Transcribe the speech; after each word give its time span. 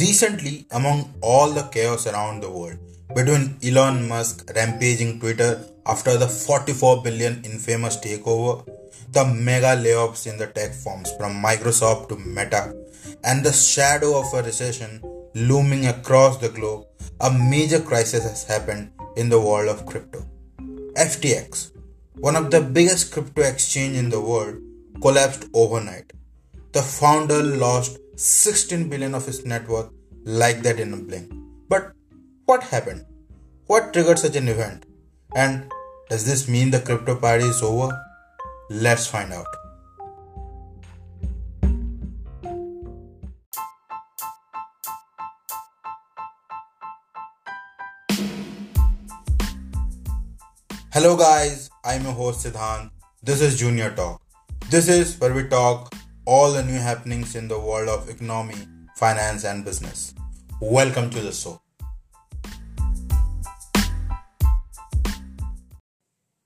Recently, 0.00 0.66
among 0.70 1.12
all 1.20 1.50
the 1.50 1.64
chaos 1.64 2.06
around 2.06 2.40
the 2.42 2.50
world, 2.50 2.78
between 3.14 3.58
Elon 3.62 4.08
Musk 4.08 4.50
rampaging 4.56 5.20
Twitter 5.20 5.62
after 5.84 6.16
the 6.16 6.26
44 6.26 7.02
billion 7.02 7.44
infamous 7.44 7.98
takeover, 7.98 8.66
the 9.10 9.26
mega 9.26 9.76
layoffs 9.76 10.26
in 10.26 10.38
the 10.38 10.46
tech 10.46 10.72
firms 10.72 11.12
from 11.18 11.42
Microsoft 11.42 12.08
to 12.08 12.16
Meta, 12.16 12.74
and 13.22 13.44
the 13.44 13.52
shadow 13.52 14.18
of 14.18 14.32
a 14.32 14.42
recession 14.42 15.02
looming 15.34 15.84
across 15.84 16.38
the 16.38 16.48
globe, 16.48 16.86
a 17.20 17.30
major 17.30 17.78
crisis 17.78 18.24
has 18.24 18.44
happened 18.44 18.90
in 19.16 19.28
the 19.28 19.38
world 19.38 19.68
of 19.68 19.84
crypto. 19.84 20.26
FTX, 20.94 21.72
one 22.14 22.36
of 22.36 22.50
the 22.50 22.62
biggest 22.62 23.12
crypto 23.12 23.42
exchange 23.42 23.98
in 23.98 24.08
the 24.08 24.20
world, 24.20 24.56
collapsed 25.02 25.44
overnight. 25.52 26.14
The 26.72 26.80
founder 26.80 27.42
lost 27.42 27.98
16 28.16 28.90
billion 28.90 29.14
of 29.14 29.24
his 29.24 29.46
net 29.46 29.66
worth 29.66 29.90
like 30.24 30.60
that 30.62 30.78
in 30.78 30.92
a 30.92 30.96
blink. 30.98 31.32
But 31.68 31.92
what 32.44 32.62
happened? 32.62 33.06
What 33.66 33.94
triggered 33.94 34.18
such 34.18 34.36
an 34.36 34.48
event? 34.48 34.84
And 35.34 35.72
does 36.10 36.26
this 36.26 36.46
mean 36.46 36.70
the 36.70 36.80
crypto 36.80 37.16
party 37.16 37.46
is 37.46 37.62
over? 37.62 37.90
Let's 38.68 39.06
find 39.06 39.32
out. 39.32 39.46
Hello 50.92 51.16
guys, 51.16 51.70
I'm 51.82 52.02
your 52.02 52.12
host 52.12 52.44
Siddhant. 52.44 52.90
This 53.22 53.40
is 53.40 53.58
Junior 53.58 53.90
Talk. 53.94 54.20
This 54.68 54.88
is 54.88 55.18
where 55.18 55.32
we 55.32 55.48
talk 55.48 55.91
all 56.24 56.52
the 56.52 56.62
new 56.62 56.78
happenings 56.78 57.34
in 57.34 57.48
the 57.48 57.58
world 57.58 57.88
of 57.88 58.08
economy, 58.08 58.54
finance, 58.96 59.44
and 59.44 59.64
business. 59.64 60.14
Welcome 60.60 61.10
to 61.10 61.20
the 61.20 61.32
show. 61.32 61.60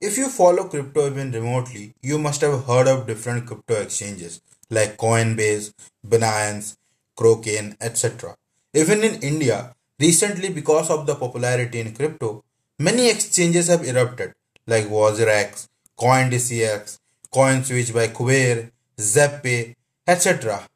If 0.00 0.16
you 0.16 0.28
follow 0.28 0.64
crypto 0.64 1.06
even 1.06 1.30
remotely, 1.30 1.94
you 2.02 2.18
must 2.18 2.40
have 2.40 2.64
heard 2.64 2.88
of 2.88 3.06
different 3.06 3.46
crypto 3.46 3.74
exchanges 3.74 4.40
like 4.70 4.96
Coinbase, 4.96 5.72
Binance, 6.04 6.76
Kraken, 7.14 7.76
etc. 7.80 8.34
Even 8.74 9.04
in 9.04 9.22
India, 9.22 9.74
recently 10.00 10.48
because 10.48 10.90
of 10.90 11.06
the 11.06 11.14
popularity 11.14 11.78
in 11.80 11.94
crypto, 11.94 12.42
many 12.78 13.08
exchanges 13.08 13.68
have 13.68 13.84
erupted 13.84 14.32
like 14.66 14.86
WazirX, 14.86 15.68
CoinDCX, 15.98 16.98
CoinSwitch 17.32 17.94
by 17.94 18.08
Kuber, 18.08 18.70
ZebPay, 19.00 19.74
etc. 20.06 20.68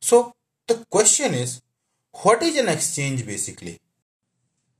So 0.00 0.34
the 0.66 0.84
question 0.90 1.34
is, 1.34 1.62
what 2.22 2.42
is 2.42 2.56
an 2.58 2.68
exchange 2.68 3.24
basically? 3.26 3.80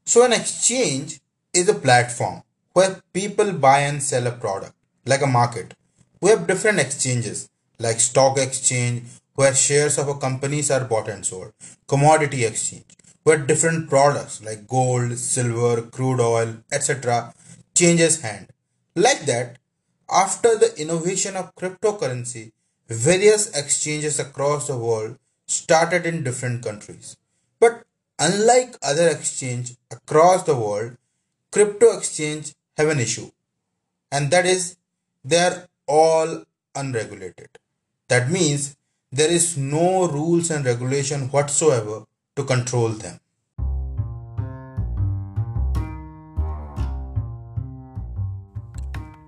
So 0.05 0.24
an 0.24 0.33
exchange 0.33 1.20
is 1.52 1.69
a 1.69 1.74
platform 1.74 2.42
where 2.72 3.02
people 3.12 3.52
buy 3.52 3.80
and 3.80 4.02
sell 4.02 4.27
a 4.27 4.33
product 4.33 4.74
like 5.06 5.22
a 5.22 5.27
market. 5.27 5.74
We 6.20 6.30
have 6.30 6.47
different 6.47 6.80
exchanges 6.80 7.48
like 7.78 8.00
stock 8.00 8.39
exchange 8.39 9.05
where 9.34 9.55
shares 9.55 9.98
of 9.98 10.08
a 10.08 10.14
companies 10.14 10.70
are 10.70 10.84
bought 10.84 11.08
and 11.08 11.24
sold, 11.24 11.52
commodity 11.89 12.44
exchange 12.44 12.84
where 13.24 13.39
different 13.39 13.89
products 13.89 14.42
like 14.42 14.67
gold, 14.67 15.17
silver, 15.17 15.83
crude 15.83 16.20
oil, 16.20 16.56
etc. 16.72 17.33
changes 17.74 18.20
hand. 18.20 18.48
Like 18.96 19.20
that, 19.27 19.58
after 20.11 20.56
the 20.56 20.74
innovation 20.78 21.36
of 21.36 21.55
cryptocurrency, 21.55 22.52
various 22.93 23.51
exchanges 23.51 24.19
across 24.19 24.67
the 24.67 24.77
world 24.77 25.17
started 25.47 26.07
in 26.07 26.25
different 26.25 26.65
countries. 26.65 27.17
But 27.61 27.85
unlike 28.19 28.77
other 28.83 29.09
exchange 29.09 29.77
across 29.91 30.45
the 30.45 30.57
world, 30.57 30.97
crypto 31.51 31.97
exchange 31.97 32.55
have 32.77 32.89
an 32.89 33.01
issue 33.01 33.31
and 34.11 34.31
that 34.31 34.47
is 34.47 34.77
they 35.25 35.39
are 35.39 35.69
all 35.86 36.45
unregulated. 36.75 37.48
That 38.08 38.31
means 38.31 38.77
there 39.11 39.31
is 39.31 39.57
no 39.57 40.07
rules 40.08 40.51
and 40.51 40.64
regulation 40.64 41.29
whatsoever 41.29 42.05
to 42.36 42.45
control 42.45 42.91
them. 42.91 43.19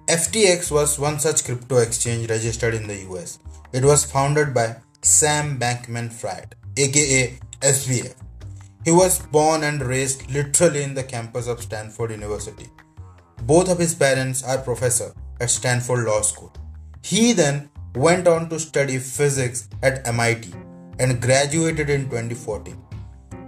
FTX 0.08 0.70
was 0.70 0.98
one 0.98 1.18
such 1.18 1.44
crypto 1.44 1.78
exchange 1.78 2.28
registered 2.28 2.74
in 2.74 2.86
the 2.86 2.96
US. 3.10 3.38
It 3.78 3.84
was 3.84 4.04
founded 4.04 4.54
by 4.54 4.76
Sam 5.02 5.58
Bankman 5.58 6.12
Fried, 6.12 6.54
aka 6.76 7.36
SBF. 7.60 8.14
He 8.84 8.92
was 8.92 9.18
born 9.36 9.64
and 9.64 9.82
raised 9.82 10.30
literally 10.30 10.84
in 10.84 10.94
the 10.94 11.02
campus 11.02 11.48
of 11.48 11.60
Stanford 11.60 12.12
University. 12.12 12.68
Both 13.42 13.68
of 13.68 13.80
his 13.80 13.92
parents 13.92 14.44
are 14.44 14.58
professors 14.58 15.12
at 15.40 15.50
Stanford 15.50 16.04
Law 16.04 16.20
School. 16.20 16.52
He 17.02 17.32
then 17.32 17.68
went 17.96 18.28
on 18.28 18.48
to 18.50 18.60
study 18.60 18.98
physics 18.98 19.68
at 19.82 20.06
MIT 20.06 20.54
and 21.00 21.20
graduated 21.20 21.90
in 21.90 22.04
2014. 22.04 22.80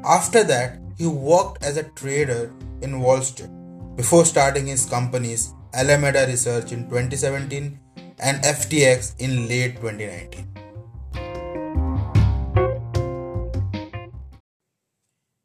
After 0.04 0.42
that, 0.42 0.80
he 0.98 1.06
worked 1.06 1.62
as 1.62 1.76
a 1.76 1.88
trader 2.00 2.52
in 2.82 3.00
Wall 3.00 3.22
Street 3.22 3.50
before 3.94 4.24
starting 4.24 4.66
his 4.66 4.86
companies 4.86 5.52
Alameda 5.72 6.26
Research 6.26 6.72
in 6.72 6.88
2017 6.88 7.78
and 8.18 8.42
FTX 8.42 9.14
in 9.18 9.48
late 9.48 9.76
2019. 9.76 10.46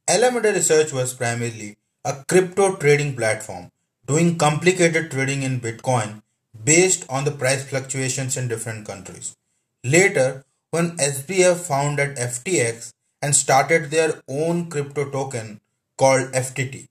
Alameda 0.07 0.51
Research 0.51 0.91
was 0.91 1.13
primarily 1.13 1.77
a 2.03 2.23
crypto 2.27 2.75
trading 2.75 3.15
platform 3.15 3.69
doing 4.05 4.37
complicated 4.37 5.09
trading 5.09 5.43
in 5.43 5.61
Bitcoin 5.61 6.21
based 6.63 7.05
on 7.09 7.23
the 7.23 7.31
price 7.31 7.63
fluctuations 7.67 8.35
in 8.35 8.47
different 8.47 8.85
countries. 8.85 9.35
Later, 9.83 10.43
when 10.71 10.97
SBF 10.97 11.57
founded 11.57 12.17
FTX 12.17 12.93
and 13.21 13.35
started 13.35 13.89
their 13.89 14.21
own 14.27 14.69
crypto 14.69 15.09
token 15.09 15.61
called 15.97 16.31
FTT, 16.31 16.87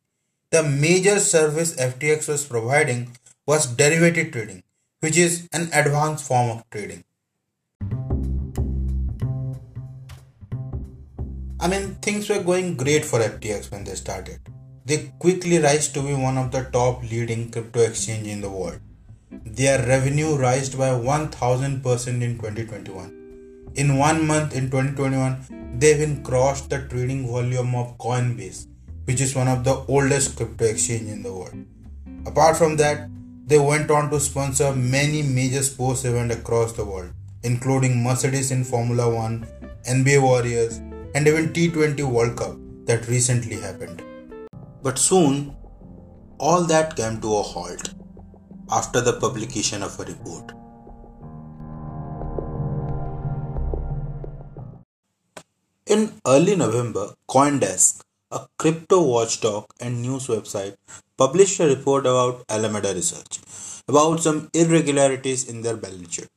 the 0.51 0.63
major 0.63 1.19
service 1.19 1.77
FTX 1.77 2.29
was 2.29 2.45
providing 2.45 3.17
was 3.47 3.67
derivative 3.67 4.33
trading, 4.33 4.63
which 5.01 5.17
is 5.17 5.49
an 5.53 5.69
advanced 5.73 6.27
form 6.27 6.51
of 6.51 6.71
trading. 6.71 7.05
I 11.59 11.69
mean, 11.69 11.95
things 11.97 12.29
were 12.29 12.43
going 12.43 12.77
great 12.77 13.05
for 13.05 13.19
FTX 13.19 13.71
when 13.71 13.85
they 13.85 13.95
started. 13.95 14.41
They 14.85 15.13
quickly 15.19 15.59
rise 15.59 15.89
to 15.89 16.03
be 16.03 16.15
one 16.15 16.37
of 16.39 16.51
the 16.51 16.65
top 16.65 17.03
leading 17.03 17.51
crypto 17.51 17.81
exchange 17.81 18.27
in 18.27 18.41
the 18.41 18.51
world. 18.51 18.81
Their 19.31 19.87
revenue 19.87 20.37
rose 20.37 20.71
by 20.71 20.91
1000% 20.91 22.23
in 22.23 22.39
2021. 22.39 23.73
In 23.75 23.97
one 23.99 24.27
month 24.27 24.55
in 24.55 24.71
2021, 24.71 25.79
they 25.79 25.95
even 25.95 26.23
crossed 26.23 26.71
the 26.71 26.81
trading 26.89 27.29
volume 27.29 27.75
of 27.75 27.97
Coinbase, 27.99 28.67
which 29.05 29.21
is 29.21 29.35
one 29.35 29.49
of 29.49 29.65
the 29.65 29.77
oldest 29.87 30.37
crypto 30.37 30.65
exchange 30.65 31.09
in 31.09 31.23
the 31.23 31.33
world. 31.33 31.65
Apart 32.27 32.57
from 32.57 32.77
that, 32.77 33.09
they 33.51 33.59
went 33.59 33.91
on 33.91 34.09
to 34.11 34.19
sponsor 34.21 34.73
many 34.73 35.23
major 35.23 35.61
sports 35.69 36.05
events 36.05 36.37
across 36.37 36.73
the 36.73 36.85
world, 36.85 37.11
including 37.43 38.01
Mercedes 38.01 38.53
in 38.53 38.63
Formula 38.63 39.13
One, 39.13 39.45
NBA 39.89 40.23
Warriors, 40.23 40.77
and 41.17 41.27
even 41.27 41.49
T20 41.53 42.05
World 42.05 42.37
Cup 42.37 42.57
that 42.87 43.09
recently 43.09 43.57
happened. 43.57 44.05
But 44.85 44.99
soon, 44.99 45.57
all 46.39 46.63
that 46.67 46.95
came 46.95 47.21
to 47.23 47.39
a 47.39 47.43
halt 47.43 47.93
after 48.71 49.01
the 49.01 49.15
publication 49.15 49.83
of 49.83 49.99
a 49.99 50.05
report. 50.05 50.53
In 55.87 56.13
early 56.25 56.55
November, 56.55 57.15
Coindesk, 57.29 58.00
a 58.31 58.47
crypto 58.59 59.03
watchdog 59.03 59.67
and 59.81 60.03
news 60.03 60.27
website, 60.29 60.77
published 61.17 61.61
a 61.61 61.67
report 61.67 62.07
about 62.07 62.45
Alameda 62.49 62.95
Research 62.95 63.41
about 63.89 64.21
some 64.21 64.49
irregularities 64.55 65.49
in 65.49 65.63
their 65.63 65.77
balance 65.77 66.15
sheet. 66.15 66.29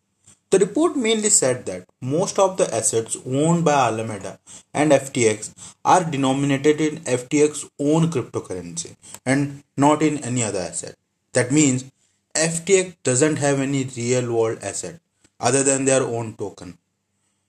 The 0.49 0.59
report 0.59 0.95
mainly 0.95 1.29
said 1.29 1.65
that 1.65 1.85
most 2.01 2.37
of 2.37 2.57
the 2.57 2.67
assets 2.73 3.17
owned 3.25 3.65
by 3.65 3.73
Alameda 3.87 4.39
and 4.73 4.91
FTX 4.91 5.51
are 5.83 6.03
denominated 6.03 6.79
in 6.79 6.99
FTX's 6.99 7.69
own 7.79 8.11
cryptocurrency 8.11 8.95
and 9.25 9.63
not 9.77 10.03
in 10.03 10.19
any 10.19 10.43
other 10.43 10.59
asset. 10.59 10.95
That 11.33 11.51
means 11.51 11.85
FTX 12.35 12.95
doesn't 13.03 13.37
have 13.37 13.59
any 13.59 13.83
real 13.97 14.31
world 14.31 14.59
asset 14.61 14.99
other 15.39 15.63
than 15.63 15.85
their 15.85 16.03
own 16.03 16.35
token. 16.35 16.77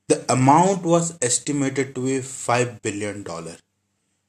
The 0.08 0.24
amount 0.32 0.82
was 0.82 1.18
estimated 1.20 1.94
to 1.94 2.04
be 2.04 2.18
$5 2.20 2.82
billion. 2.82 3.24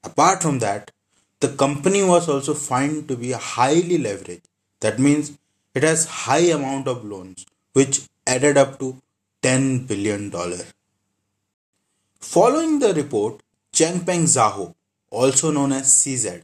Apart 0.06 0.42
from 0.42 0.60
that, 0.60 0.92
the 1.40 1.48
company 1.62 2.02
was 2.02 2.28
also 2.28 2.54
found 2.54 3.08
to 3.08 3.16
be 3.16 3.32
highly 3.32 3.98
leveraged. 3.98 4.46
That 4.80 4.98
means 4.98 5.36
it 5.74 5.82
has 5.82 6.06
high 6.06 6.46
amount 6.58 6.86
of 6.88 7.04
loans 7.04 7.44
which 7.72 8.02
added 8.26 8.56
up 8.56 8.78
to 8.78 9.02
10 9.42 9.86
billion 9.86 10.30
dollar. 10.30 10.64
Following 12.20 12.78
the 12.78 12.94
report, 12.94 13.42
Changpeng 13.72 14.24
Zhao, 14.36 14.74
also 15.10 15.50
known 15.50 15.72
as 15.72 15.86
CZ, 15.86 16.42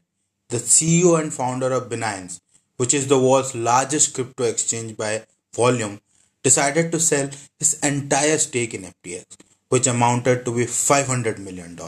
the 0.49 0.59
CEO 0.59 1.19
and 1.21 1.33
founder 1.33 1.73
of 1.73 1.89
Binance, 1.89 2.41
which 2.77 2.93
is 2.93 3.07
the 3.07 3.19
world's 3.19 3.55
largest 3.55 4.15
crypto 4.15 4.45
exchange 4.45 4.97
by 4.97 5.25
volume, 5.55 6.01
decided 6.43 6.91
to 6.93 7.01
sell 7.01 7.31
his 7.59 7.75
entire 7.81 8.39
stake 8.39 8.75
in 8.75 8.83
FTX, 8.93 9.37
which 9.69 9.87
amounted 9.87 10.45
to 10.45 10.55
be 10.55 10.65
$500 10.65 11.39
million. 11.39 11.79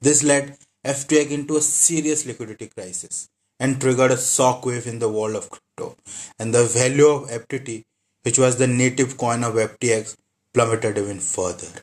This 0.00 0.22
led 0.22 0.56
FTX 0.84 1.30
into 1.30 1.56
a 1.56 1.60
serious 1.60 2.24
liquidity 2.24 2.68
crisis 2.68 3.28
and 3.58 3.80
triggered 3.80 4.10
a 4.10 4.16
shockwave 4.16 4.86
in 4.86 4.98
the 4.98 5.08
world 5.08 5.36
of 5.36 5.50
crypto, 5.50 5.96
and 6.38 6.54
the 6.54 6.64
value 6.64 7.06
of 7.06 7.28
FTT, 7.28 7.84
which 8.22 8.38
was 8.38 8.56
the 8.56 8.66
native 8.66 9.18
coin 9.18 9.44
of 9.44 9.54
FTX, 9.54 10.16
plummeted 10.54 10.96
even 10.96 11.20
further. 11.20 11.82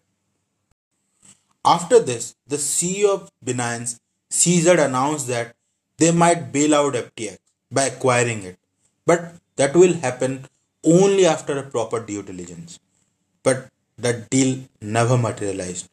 After 1.64 2.00
this, 2.00 2.36
the 2.48 2.56
CEO 2.56 3.14
of 3.14 3.30
Binance, 3.46 4.00
CZ, 4.32 4.84
announced 4.84 5.28
that 5.28 5.56
they 5.98 6.12
might 6.12 6.52
bail 6.52 6.74
out 6.74 6.94
FTX 6.94 7.38
by 7.72 7.84
acquiring 7.84 8.44
it, 8.44 8.58
but 9.06 9.36
that 9.58 9.76
will 9.76 9.94
happen 9.94 10.48
only 10.84 11.26
after 11.26 11.58
a 11.58 11.64
proper 11.64 12.00
due 12.00 12.24
diligence. 12.24 12.80
But 13.44 13.68
that 13.98 14.30
deal 14.30 14.64
never 14.82 15.18
materialized. 15.18 15.90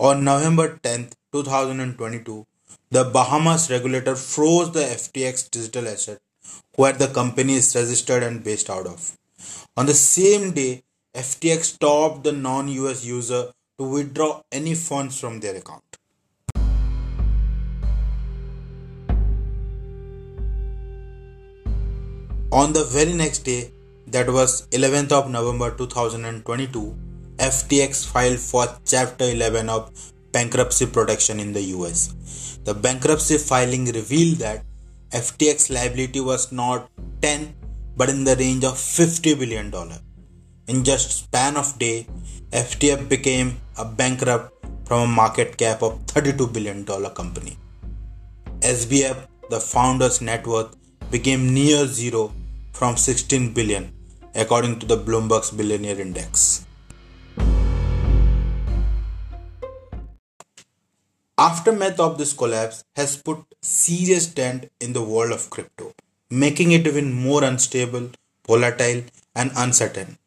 On 0.00 0.22
November 0.22 0.78
10th, 0.80 1.14
2022, 1.32 2.46
the 2.88 3.02
Bahamas 3.02 3.68
regulator 3.68 4.14
froze 4.14 4.70
the 4.70 4.78
FTX 4.78 5.50
digital 5.50 5.88
asset 5.88 6.20
where 6.76 6.92
the 6.92 7.08
company 7.08 7.54
is 7.54 7.74
registered 7.74 8.22
and 8.22 8.44
based 8.44 8.70
out 8.70 8.86
of. 8.86 9.18
On 9.76 9.86
the 9.86 9.94
same 9.94 10.52
day, 10.52 10.84
FTX 11.16 11.64
stopped 11.64 12.22
the 12.22 12.30
non 12.30 12.68
US 12.68 13.04
user 13.04 13.50
to 13.76 13.84
withdraw 13.84 14.40
any 14.52 14.76
funds 14.76 15.18
from 15.18 15.40
their 15.40 15.56
account. 15.56 15.82
On 22.52 22.72
the 22.72 22.84
very 22.84 23.14
next 23.14 23.40
day, 23.40 23.72
that 24.06 24.30
was 24.30 24.68
11th 24.68 25.10
of 25.10 25.28
November 25.28 25.76
2022, 25.76 26.96
FTX 27.38 28.04
filed 28.04 28.40
for 28.40 28.66
Chapter 28.84 29.24
11 29.24 29.68
of 29.68 30.12
bankruptcy 30.32 30.86
protection 30.86 31.38
in 31.38 31.52
the 31.52 31.62
US. 31.76 32.58
The 32.64 32.74
bankruptcy 32.74 33.38
filing 33.38 33.84
revealed 33.86 34.38
that 34.38 34.64
FTX 35.10 35.70
liability 35.70 36.20
was 36.20 36.50
not 36.50 36.90
10 37.22 37.54
but 37.96 38.08
in 38.08 38.24
the 38.24 38.34
range 38.34 38.64
of 38.64 38.76
50 38.76 39.34
billion 39.34 39.70
dollar. 39.70 39.98
In 40.66 40.82
just 40.82 41.12
span 41.12 41.56
of 41.56 41.78
day, 41.78 42.08
FTX 42.50 43.08
became 43.08 43.56
a 43.76 43.84
bankrupt 43.84 44.52
from 44.84 45.02
a 45.02 45.14
market 45.22 45.56
cap 45.56 45.80
of 45.82 46.02
32 46.08 46.48
billion 46.48 46.84
dollar 46.84 47.10
company. 47.10 47.56
SBF, 48.60 49.28
the 49.48 49.60
founder's 49.60 50.20
net 50.20 50.44
worth, 50.44 50.74
became 51.12 51.54
near 51.54 51.86
zero 51.86 52.32
from 52.72 52.96
16 52.96 53.54
billion 53.54 53.92
according 54.34 54.78
to 54.80 54.86
the 54.86 54.96
Bloomberg's 54.96 55.52
Billionaire 55.52 56.00
Index. 56.00 56.66
Aftermath 61.40 62.00
of 62.00 62.18
this 62.18 62.32
collapse 62.32 62.82
has 62.96 63.16
put 63.16 63.38
serious 63.62 64.26
dent 64.26 64.72
in 64.80 64.92
the 64.92 65.04
world 65.04 65.30
of 65.30 65.50
crypto, 65.50 65.94
making 66.30 66.72
it 66.72 66.84
even 66.84 67.12
more 67.12 67.44
unstable, 67.44 68.10
volatile, 68.44 69.04
and 69.36 69.52
uncertain. 69.56 70.18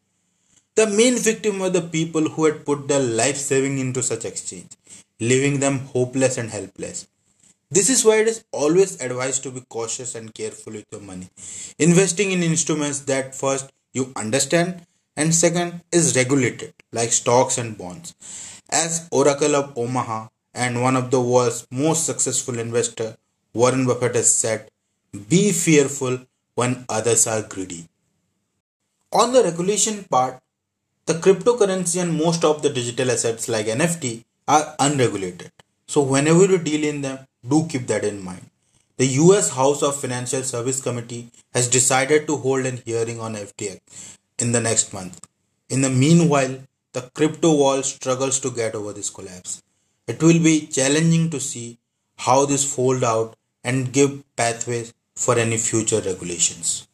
The 0.74 0.86
main 0.86 1.18
victim 1.18 1.58
were 1.58 1.68
the 1.68 1.82
people 1.82 2.30
who 2.30 2.46
had 2.46 2.64
put 2.64 2.88
their 2.88 3.02
life 3.02 3.36
saving 3.36 3.78
into 3.78 4.02
such 4.02 4.24
exchange, 4.24 4.70
leaving 5.20 5.60
them 5.60 5.80
hopeless 5.80 6.38
and 6.38 6.48
helpless. 6.48 7.06
This 7.70 7.90
is 7.90 8.06
why 8.06 8.20
it 8.20 8.28
is 8.28 8.44
always 8.50 8.98
advised 9.02 9.42
to 9.42 9.50
be 9.50 9.60
cautious 9.68 10.14
and 10.14 10.32
careful 10.32 10.72
with 10.72 10.86
your 10.90 11.02
money. 11.02 11.28
Investing 11.78 12.30
in 12.30 12.42
instruments 12.42 13.00
that 13.00 13.34
first 13.34 13.70
you 13.92 14.12
understand 14.16 14.86
and 15.14 15.34
second 15.34 15.82
is 15.92 16.16
regulated 16.16 16.72
like 16.90 17.12
stocks 17.12 17.58
and 17.58 17.76
bonds. 17.76 18.14
As 18.70 19.08
Oracle 19.10 19.54
of 19.56 19.76
Omaha 19.76 20.28
and 20.54 20.82
one 20.82 20.96
of 20.96 21.10
the 21.10 21.20
world's 21.20 21.66
most 21.70 22.04
successful 22.06 22.58
investor, 22.58 23.16
Warren 23.54 23.86
Buffett 23.86 24.14
has 24.14 24.34
said, 24.34 24.70
be 25.28 25.52
fearful 25.52 26.20
when 26.54 26.84
others 26.88 27.26
are 27.26 27.42
greedy. 27.42 27.88
On 29.12 29.32
the 29.32 29.42
regulation 29.42 30.04
part, 30.04 30.40
the 31.06 31.14
cryptocurrency 31.14 32.00
and 32.00 32.16
most 32.16 32.44
of 32.44 32.62
the 32.62 32.70
digital 32.70 33.10
assets 33.10 33.48
like 33.48 33.66
NFT 33.66 34.24
are 34.48 34.74
unregulated. 34.78 35.50
So 35.86 36.00
whenever 36.00 36.46
you 36.46 36.58
deal 36.58 36.84
in 36.84 37.02
them, 37.02 37.26
do 37.46 37.66
keep 37.68 37.86
that 37.88 38.04
in 38.04 38.22
mind. 38.24 38.48
The 38.96 39.06
US 39.06 39.50
House 39.50 39.82
of 39.82 40.00
Financial 40.00 40.42
Service 40.42 40.80
Committee 40.80 41.30
has 41.52 41.68
decided 41.68 42.26
to 42.26 42.36
hold 42.36 42.66
an 42.66 42.80
hearing 42.84 43.20
on 43.20 43.34
FTX 43.34 43.80
in 44.38 44.52
the 44.52 44.60
next 44.60 44.92
month. 44.92 45.20
In 45.68 45.80
the 45.80 45.90
meanwhile, 45.90 46.58
the 46.92 47.10
crypto 47.14 47.56
world 47.56 47.84
struggles 47.84 48.38
to 48.40 48.50
get 48.50 48.74
over 48.74 48.92
this 48.92 49.10
collapse. 49.10 49.62
It 50.08 50.22
will 50.22 50.42
be 50.42 50.66
challenging 50.66 51.30
to 51.30 51.38
see 51.38 51.78
how 52.16 52.44
this 52.44 52.64
fold 52.74 53.04
out 53.04 53.36
and 53.62 53.92
give 53.92 54.24
pathways 54.36 54.92
for 55.14 55.38
any 55.38 55.56
future 55.56 56.00
regulations. 56.00 56.88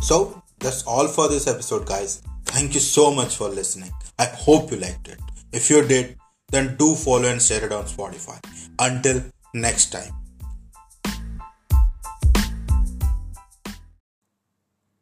So 0.00 0.42
that's 0.58 0.82
all 0.84 1.06
for 1.06 1.28
this 1.28 1.46
episode, 1.46 1.86
guys. 1.86 2.22
Thank 2.46 2.74
you 2.74 2.80
so 2.80 3.14
much 3.14 3.36
for 3.36 3.48
listening. 3.48 3.92
I 4.18 4.24
hope 4.24 4.72
you 4.72 4.78
liked 4.78 5.06
it. 5.06 5.20
If 5.52 5.70
you 5.70 5.86
did, 5.86 6.18
then 6.50 6.76
do 6.76 6.96
follow 6.96 7.28
and 7.28 7.40
share 7.40 7.64
it 7.64 7.70
on 7.70 7.84
Spotify. 7.84 8.40
Until 8.78 9.22
next 9.54 9.90
time. 9.92 10.19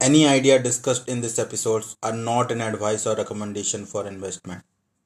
Any 0.01 0.29
idea 0.29 0.63
discussed 0.63 1.09
in 1.09 1.23
this 1.23 1.41
episodes 1.41 1.97
are 2.05 2.13
not 2.13 2.53
an 2.53 2.61
advice 2.61 3.05
or 3.05 3.17
recommendation 3.17 3.85
for 3.85 4.07
investment. 4.07 4.63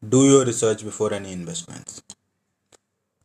Do 0.06 0.26
your 0.28 0.44
research 0.44 0.84
before 0.84 1.14
any 1.14 1.32
investments. 1.32 2.02